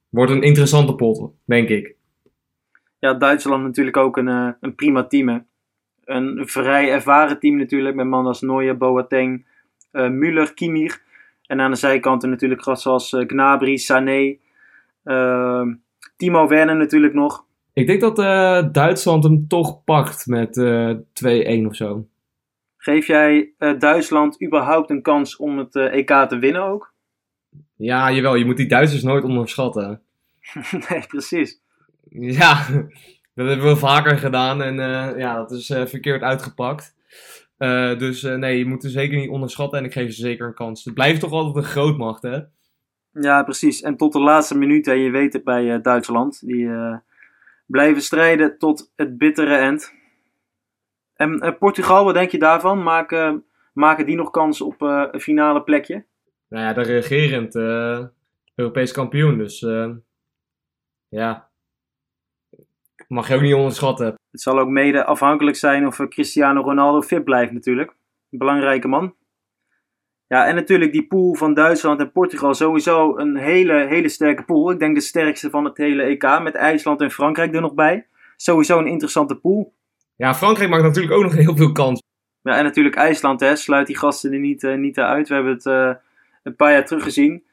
Wordt 0.10 0.32
een 0.32 0.42
interessante 0.42 0.96
pot, 0.96 1.32
denk 1.46 1.70
ik. 1.70 1.96
Ja, 3.00 3.14
Duitsland 3.14 3.64
natuurlijk 3.64 3.98
ook 3.98 4.18
een, 4.18 4.28
eh, 4.28 4.50
een 4.60 4.76
prima 4.76 5.04
team. 5.04 5.28
Hè. 5.30 5.38
Een 6.06 6.48
vrij 6.48 6.92
ervaren 6.92 7.40
team 7.40 7.58
natuurlijk. 7.58 7.96
Met 7.96 8.06
mannen 8.08 8.28
als 8.28 8.42
Neuer, 8.42 8.78
Boateng, 8.78 9.46
eh 9.92 10.10
Müller, 10.10 10.54
Kimmich. 10.54 11.04
En 11.46 11.62
aan 11.62 11.72
de 11.72 11.78
zijkanten 11.78 12.30
natuurlijk 12.30 12.62
gasten 12.64 12.82
zoals 12.90 13.14
eh, 13.14 13.28
Gnabry, 13.28 13.78
Sané. 13.78 14.38
ehm, 15.04 15.74
Timo 16.18 16.48
Werner 16.48 16.76
natuurlijk 16.76 17.14
nog. 17.14 17.46
Ik 17.74 17.88
denk 17.88 18.02
dat 18.02 18.16
Duitsland 18.74 19.24
hem 19.24 19.48
toch 19.48 19.84
pakt 19.84 20.26
met 20.26 20.58
eh 20.58 20.92
2-1 21.14 21.66
of 21.66 21.76
zo. 21.76 22.08
Geef 22.86 23.08
jij 23.08 23.54
eh, 23.58 23.80
Duitsland 23.80 24.44
überhaupt 24.44 24.89
een 24.89 25.01
kans 25.01 25.36
om 25.36 25.58
het 25.58 25.75
eh, 25.75 25.94
EK 25.94 26.30
te 26.30 26.38
winnen 26.39 26.63
ook? 26.63 26.94
Ja, 27.75 28.12
jawel. 28.12 28.36
Je 28.36 28.46
moet 28.46 28.58
die 28.58 28.68
Duitsers 28.68 29.04
nooit 29.04 29.24
onderschatten. 29.24 30.01
nee, 30.89 31.06
precies. 31.08 31.62
Ja, 32.10 32.65
dat 33.34 33.48
hebben 33.48 33.65
we 33.65 33.75
vaker 33.75 34.18
gedaan 34.18 34.62
en 34.62 34.80
eh, 34.80 35.20
ja, 35.20 35.36
dat 35.36 35.51
is 35.51 35.65
verkeerd 35.65 36.22
uitgepakt. 36.22 36.96
Dus 37.98 38.22
nee, 38.22 38.58
je 38.58 38.65
moet 38.65 38.84
er 38.84 38.89
zeker 38.89 39.18
niet 39.18 39.30
onderschatten 39.30 39.80
en 39.80 39.86
ik 39.86 39.94
geef 39.94 40.13
ze 40.13 40.22
zeker 40.22 40.48
een 40.48 40.54
kans. 40.54 40.84
Het 40.84 40.94
blijft 40.94 41.20
toch 41.20 41.32
altijd 41.32 41.65
een 41.65 41.72
grootmacht, 41.72 42.22
hè? 42.22 42.39
Ja, 43.12 43.44
precies. 43.44 43.82
En 43.82 43.98
tot 43.98 44.13
de 44.13 44.20
laatste 44.20 44.58
minuut, 44.58 44.86
hè, 44.86 44.92
je 44.92 45.10
weet 45.10 45.34
het 45.34 45.44
bij 45.44 45.82
Duitsland. 45.82 46.48
Die 46.48 46.70
blijven 47.65 48.01
strijden 48.01 48.58
tot 48.58 48.92
het 48.96 49.18
bittere 49.18 49.56
eind. 49.56 49.94
En 51.16 51.40
eh, 51.40 51.58
Portugal, 51.60 52.06
wat 52.06 52.14
denk 52.14 52.32
je 52.32 52.40
daarvan? 52.40 52.84
Maken, 52.84 53.46
maken 53.74 54.06
die 54.06 54.16
nog 54.16 54.30
kans 54.30 54.62
op 54.62 54.82
eh, 54.82 55.04
een 55.12 55.22
finale 55.22 55.64
plekje? 55.64 56.06
Nou 56.50 56.64
ja, 56.64 56.74
de 56.74 56.82
regerend 56.82 57.56
eh, 57.56 58.06
Europees 58.56 58.92
kampioen, 58.92 59.38
dus 59.38 59.60
ja, 61.08 61.50
mag 63.08 63.28
je 63.28 63.36
ook 63.36 63.42
niet 63.42 63.54
onderschatten. 63.54 64.06
Het 64.32 64.42
zal 64.42 64.60
ook 64.60 64.70
mede 64.70 65.06
afhankelijk 65.06 65.58
zijn 65.58 65.88
of 65.88 66.08
Cristiano 66.10 66.62
Ronaldo 66.62 67.02
fit 67.02 67.24
blijft 67.24 67.52
natuurlijk. 67.52 67.90
Een 68.32 68.38
belangrijke 68.38 68.88
man. 68.88 69.16
Ja, 70.28 70.48
en 70.48 70.56
natuurlijk 70.56 70.92
die 70.92 71.08
pool 71.08 71.34
van 71.34 71.54
Duitsland 71.54 72.00
en 72.00 72.12
Portugal. 72.12 72.54
Sowieso 72.54 73.18
een 73.18 73.36
hele, 73.36 73.74
hele 73.74 74.10
sterke 74.10 74.44
pool. 74.44 74.72
Ik 74.72 74.80
denk 74.80 74.96
de 74.96 75.02
sterkste 75.02 75.50
van 75.50 75.66
het 75.66 75.78
hele 75.78 76.04
EK. 76.04 76.40
Met 76.42 76.56
IJsland 76.56 77.02
en 77.02 77.12
Frankrijk 77.12 77.56
er 77.56 77.62
nog 77.62 77.74
bij. 77.74 78.08
Sowieso 78.36 78.80
een 78.80 78.88
interessante 78.88 79.36
pool. 79.36 79.74
Ja, 80.18 80.36
Frankrijk 80.36 80.70
maakt 80.70 80.84
natuurlijk 80.84 81.14
ook 81.14 81.24
nog 81.24 81.34
heel 81.34 81.56
veel 81.56 81.72
kans. 81.72 82.02
Ja, 82.42 82.58
en 82.58 82.64
natuurlijk 82.64 82.96
IJsland, 82.96 83.40
hè, 83.40 83.56
sluit 83.56 83.88
die 83.88 83.98
gasten 83.98 84.34
er 84.34 84.40
niet, 84.40 84.64
eh, 84.64 84.76
niet 84.76 85.00
uit. 85.00 85.28
We 85.28 85.34
hebben 85.34 85.54
het 85.54 85.66
eh, 85.66 85.92
een 86.44 86.56
paar 86.56 86.72
jaar 86.72 86.86
terug 86.86 87.04
gezien. 87.04 87.44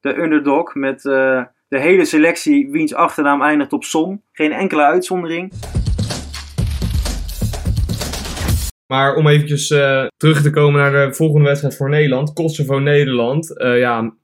De 0.00 0.18
underdog 0.18 0.74
met 0.74 1.06
eh, 1.06 1.44
de 1.68 1.78
hele 1.78 2.04
selectie 2.04 2.70
wiens 2.70 2.94
achternaam 2.94 3.42
eindigt 3.42 3.72
op 3.72 3.84
Son. 3.84 4.22
Geen 4.32 4.52
enkele 4.52 4.82
uitzondering. 4.82 5.52
Maar 8.86 9.14
om 9.14 9.26
eventjes 9.26 9.66
terug 10.16 10.42
te 10.42 10.50
komen 10.50 10.80
naar 10.80 11.08
de 11.08 11.14
volgende 11.14 11.46
wedstrijd 11.46 11.76
voor 11.76 11.88
Nederland. 11.88 12.32
Kosovo-Nederland. 12.32 13.54
Ja, 13.58 14.14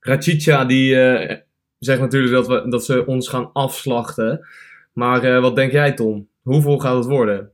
Racica 0.00 0.64
die 0.64 0.94
zegt 1.78 2.00
natuurlijk 2.00 2.32
dat, 2.32 2.46
we, 2.46 2.68
dat 2.68 2.84
ze 2.84 3.06
ons 3.06 3.28
gaan 3.28 3.50
afslachten. 3.52 4.46
Maar 4.92 5.40
wat 5.40 5.56
denk 5.56 5.72
jij 5.72 5.92
Tom? 5.92 6.28
Hoeveel 6.44 6.78
gaat 6.78 6.96
het 6.96 7.06
worden? 7.06 7.52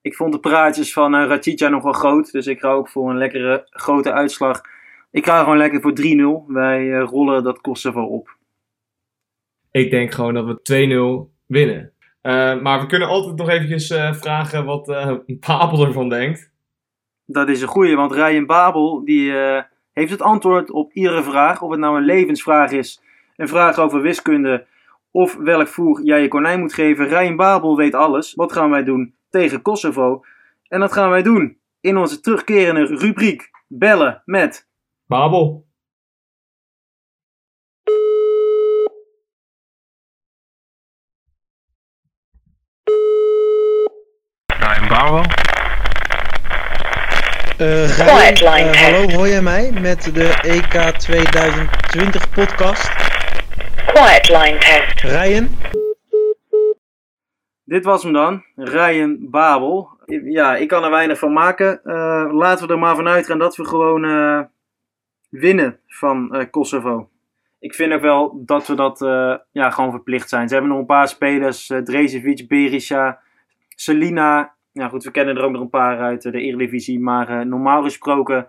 Ik 0.00 0.14
vond 0.14 0.32
de 0.32 0.40
praatjes 0.40 0.92
van 0.92 1.14
uh, 1.14 1.26
Rachicha 1.26 1.68
nog 1.68 1.82
wel 1.82 1.92
groot. 1.92 2.32
Dus 2.32 2.46
ik 2.46 2.60
ga 2.60 2.68
ook 2.68 2.88
voor 2.88 3.10
een 3.10 3.16
lekkere 3.16 3.66
grote 3.70 4.12
uitslag. 4.12 4.60
Ik 5.10 5.24
ga 5.24 5.40
gewoon 5.40 5.56
lekker 5.56 5.80
voor 5.80 5.92
3-0. 6.46 6.52
Wij 6.52 6.92
eh, 6.92 7.04
rollen 7.04 7.42
dat 7.42 7.60
Kosovo 7.60 8.02
op. 8.02 8.36
Ik 9.70 9.90
denk 9.90 10.12
gewoon 10.12 10.34
dat 10.34 10.44
we 10.44 11.28
2-0 11.28 11.32
winnen. 11.46 11.92
Eh, 12.20 12.60
maar 12.60 12.80
we 12.80 12.86
kunnen 12.86 13.08
altijd 13.08 13.36
nog 13.36 13.48
eventjes 13.48 13.86
vragen 14.20 14.64
wat 14.64 14.86
Papel 15.46 15.86
ervan 15.86 16.08
denkt. 16.08 16.52
Dat 17.26 17.48
is 17.48 17.62
een 17.62 17.68
goeie, 17.68 17.96
want 17.96 18.12
Ryan 18.12 18.46
Babel 18.46 19.04
die, 19.04 19.32
heeft 19.92 20.10
het 20.10 20.22
antwoord 20.22 20.70
op 20.70 20.92
iedere 20.92 21.22
vraag. 21.22 21.62
Of 21.62 21.70
het 21.70 21.80
nou 21.80 21.96
een 21.96 22.04
levensvraag 22.04 22.70
is, 22.70 23.02
een 23.36 23.48
vraag 23.48 23.78
over 23.78 24.00
wiskunde 24.00 24.66
of 25.12 25.36
welk 25.36 25.68
voer 25.68 26.02
jij 26.02 26.22
je 26.22 26.28
konijn 26.28 26.60
moet 26.60 26.74
geven. 26.74 27.08
Ryan 27.08 27.36
Babel 27.36 27.76
weet 27.76 27.94
alles. 27.94 28.34
Wat 28.34 28.52
gaan 28.52 28.70
wij 28.70 28.84
doen 28.84 29.14
tegen 29.30 29.62
Kosovo? 29.62 30.24
En 30.68 30.80
dat 30.80 30.92
gaan 30.92 31.10
wij 31.10 31.22
doen 31.22 31.58
in 31.80 31.96
onze 31.96 32.20
terugkerende 32.20 32.84
rubriek 32.84 33.50
Bellen 33.68 34.22
met... 34.24 34.68
Babel. 35.06 35.66
Eh, 47.62 48.06
Quiet 48.06 48.38
Ryan, 48.38 48.54
line 48.54 48.70
eh, 48.70 48.72
test. 48.72 48.84
hallo, 48.84 49.10
hoor 49.10 49.28
jij 49.28 49.42
mij 49.42 49.70
met 49.72 50.14
de 50.14 50.34
EK 50.42 50.98
2020 50.98 52.30
podcast? 52.30 53.11
Quiet 53.92 54.28
line 54.28 54.58
test. 54.58 55.00
Ryan? 55.00 55.48
Dit 57.64 57.84
was 57.84 58.02
hem 58.02 58.12
dan, 58.12 58.44
Ryan 58.56 59.16
Babel. 59.20 59.88
Ja, 60.06 60.56
ik 60.56 60.68
kan 60.68 60.84
er 60.84 60.90
weinig 60.90 61.18
van 61.18 61.32
maken. 61.32 61.84
Eh, 61.84 62.28
laten 62.32 62.66
we 62.66 62.72
er 62.72 62.78
maar 62.78 62.96
vanuit 62.96 63.26
gaan 63.26 63.38
dat 63.38 63.56
we 63.56 63.64
gewoon 63.64 64.04
eh, 64.04 64.40
winnen 65.28 65.78
van 65.86 66.34
eh, 66.34 66.50
Kosovo. 66.50 67.08
Ik 67.58 67.74
vind 67.74 67.92
ook 67.92 68.00
wel 68.00 68.42
dat 68.44 68.66
we 68.66 68.74
dat 68.74 69.02
eh, 69.02 69.34
ja, 69.50 69.70
gewoon 69.70 69.90
verplicht 69.90 70.28
zijn. 70.28 70.48
Ze 70.48 70.54
hebben 70.54 70.72
nog 70.72 70.80
een 70.80 70.86
paar 70.86 71.08
spelers, 71.08 71.68
uh, 71.68 71.78
Drezevic, 71.78 72.48
Berisha, 72.48 73.20
Selina. 73.68 74.54
Ja 74.72 74.88
goed, 74.88 75.04
we 75.04 75.10
kennen 75.10 75.36
er 75.36 75.42
ook 75.42 75.52
nog 75.52 75.60
een 75.60 75.70
paar 75.70 75.98
uit 75.98 76.22
de 76.22 76.40
Eredivisie. 76.40 77.00
Maar 77.00 77.28
eh, 77.28 77.46
normaal 77.46 77.82
gesproken, 77.82 78.46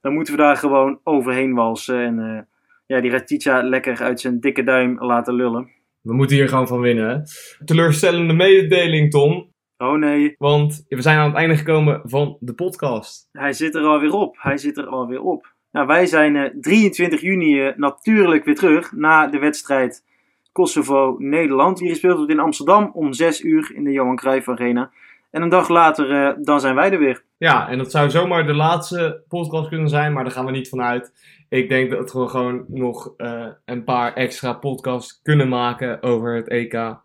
dan 0.00 0.12
moeten 0.12 0.34
we 0.34 0.42
daar 0.42 0.56
gewoon 0.56 1.00
overheen 1.04 1.54
walsen. 1.54 1.98
En 1.98 2.18
eh, 2.18 2.53
ja, 2.86 3.00
die 3.00 3.10
Ratica 3.10 3.62
lekker 3.62 4.02
uit 4.02 4.20
zijn 4.20 4.40
dikke 4.40 4.62
duim 4.62 5.04
laten 5.04 5.34
lullen. 5.34 5.70
We 6.00 6.14
moeten 6.14 6.36
hier 6.36 6.48
gewoon 6.48 6.66
van 6.66 6.80
winnen. 6.80 7.08
hè? 7.08 7.18
Teleurstellende 7.64 8.34
mededeling 8.34 9.10
Tom. 9.10 9.52
Oh 9.76 9.98
nee, 9.98 10.34
Want 10.38 10.84
we 10.88 11.02
zijn 11.02 11.18
aan 11.18 11.28
het 11.28 11.36
einde 11.36 11.56
gekomen 11.56 12.00
van 12.04 12.36
de 12.40 12.54
podcast. 12.54 13.28
Hij 13.32 13.52
zit 13.52 13.74
er 13.74 13.82
alweer 13.82 14.12
op. 14.12 14.36
Hij 14.38 14.56
zit 14.56 14.76
er 14.76 14.86
alweer 14.86 15.22
op. 15.22 15.52
Nou, 15.70 15.86
wij 15.86 16.06
zijn 16.06 16.36
eh, 16.36 16.50
23 16.60 17.20
juni 17.20 17.60
eh, 17.60 17.76
natuurlijk 17.76 18.44
weer 18.44 18.54
terug 18.54 18.92
na 18.92 19.26
de 19.26 19.38
wedstrijd 19.38 20.04
Kosovo-Nederland. 20.52 21.78
Die 21.78 21.88
gespeeld 21.88 22.16
wordt 22.16 22.32
in 22.32 22.38
Amsterdam 22.40 22.90
om 22.94 23.12
6 23.12 23.40
uur 23.40 23.72
in 23.74 23.84
de 23.84 23.92
Johan 23.92 24.16
Cruijff 24.16 24.48
Arena. 24.48 24.90
En 25.30 25.42
een 25.42 25.48
dag 25.48 25.68
later, 25.68 26.10
eh, 26.10 26.36
dan 26.42 26.60
zijn 26.60 26.74
wij 26.74 26.92
er 26.92 26.98
weer. 26.98 27.24
Ja, 27.44 27.68
en 27.68 27.78
dat 27.78 27.90
zou 27.90 28.10
zomaar 28.10 28.46
de 28.46 28.54
laatste 28.54 29.22
podcast 29.28 29.68
kunnen 29.68 29.88
zijn, 29.88 30.12
maar 30.12 30.24
daar 30.24 30.32
gaan 30.32 30.44
we 30.44 30.50
niet 30.50 30.68
van 30.68 30.82
uit. 30.82 31.12
Ik 31.48 31.68
denk 31.68 31.90
dat 31.90 32.12
we 32.12 32.28
gewoon 32.28 32.64
nog 32.68 33.14
eh, 33.16 33.46
een 33.64 33.84
paar 33.84 34.14
extra 34.14 34.52
podcasts 34.52 35.20
kunnen 35.22 35.48
maken 35.48 36.02
over 36.02 36.34
het 36.34 36.48
EK 36.48 36.96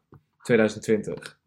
2020. 0.41 1.37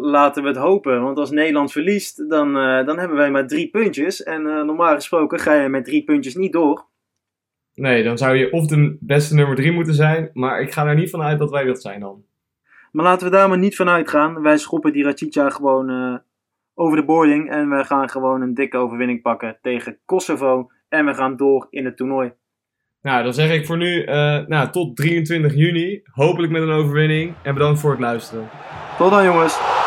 Laten 0.00 0.42
we 0.42 0.48
het 0.48 0.58
hopen, 0.58 1.02
want 1.02 1.18
als 1.18 1.30
Nederland 1.30 1.72
verliest, 1.72 2.30
dan, 2.30 2.56
eh, 2.56 2.86
dan 2.86 2.98
hebben 2.98 3.16
wij 3.16 3.30
maar 3.30 3.46
drie 3.46 3.70
puntjes. 3.70 4.22
En 4.22 4.46
eh, 4.46 4.62
normaal 4.62 4.94
gesproken 4.94 5.38
ga 5.38 5.54
je 5.54 5.68
met 5.68 5.84
drie 5.84 6.04
puntjes 6.04 6.34
niet 6.34 6.52
door. 6.52 6.86
Nee, 7.74 8.04
dan 8.04 8.18
zou 8.18 8.36
je 8.36 8.52
of 8.52 8.66
de 8.66 8.96
beste 9.00 9.34
nummer 9.34 9.56
drie 9.56 9.72
moeten 9.72 9.94
zijn, 9.94 10.30
maar 10.32 10.60
ik 10.60 10.72
ga 10.72 10.86
er 10.86 10.94
niet 10.94 11.10
van 11.10 11.22
uit 11.22 11.38
dat 11.38 11.50
wij 11.50 11.64
dat 11.64 11.82
zijn 11.82 12.00
dan. 12.00 12.24
Maar 12.92 13.04
laten 13.04 13.26
we 13.26 13.32
daar 13.32 13.48
maar 13.48 13.58
niet 13.58 13.76
van 13.76 13.88
uitgaan. 13.88 14.42
Wij 14.42 14.58
schoppen 14.58 14.92
die 14.92 15.04
Rachicha 15.04 15.50
gewoon 15.50 16.22
over 16.80 16.96
de 16.96 17.04
boarding. 17.04 17.50
En 17.50 17.68
we 17.68 17.84
gaan 17.84 18.08
gewoon 18.08 18.42
een 18.42 18.54
dikke 18.54 18.76
overwinning 18.76 19.22
pakken 19.22 19.58
tegen 19.62 19.98
Kosovo. 20.04 20.70
En 20.88 21.06
we 21.06 21.14
gaan 21.14 21.36
door 21.36 21.66
in 21.70 21.84
het 21.84 21.96
toernooi. 21.96 22.32
Nou, 23.02 23.22
dan 23.22 23.34
zeg 23.34 23.52
ik 23.52 23.66
voor 23.66 23.76
nu 23.76 24.02
eh, 24.04 24.46
nou, 24.46 24.70
tot 24.70 24.96
23 24.96 25.54
juni. 25.54 26.00
Hopelijk 26.04 26.52
met 26.52 26.62
een 26.62 26.70
overwinning. 26.70 27.34
En 27.42 27.54
bedankt 27.54 27.80
voor 27.80 27.90
het 27.90 28.00
luisteren. 28.00 28.48
Tot 28.98 29.10
dan 29.10 29.24
jongens. 29.24 29.79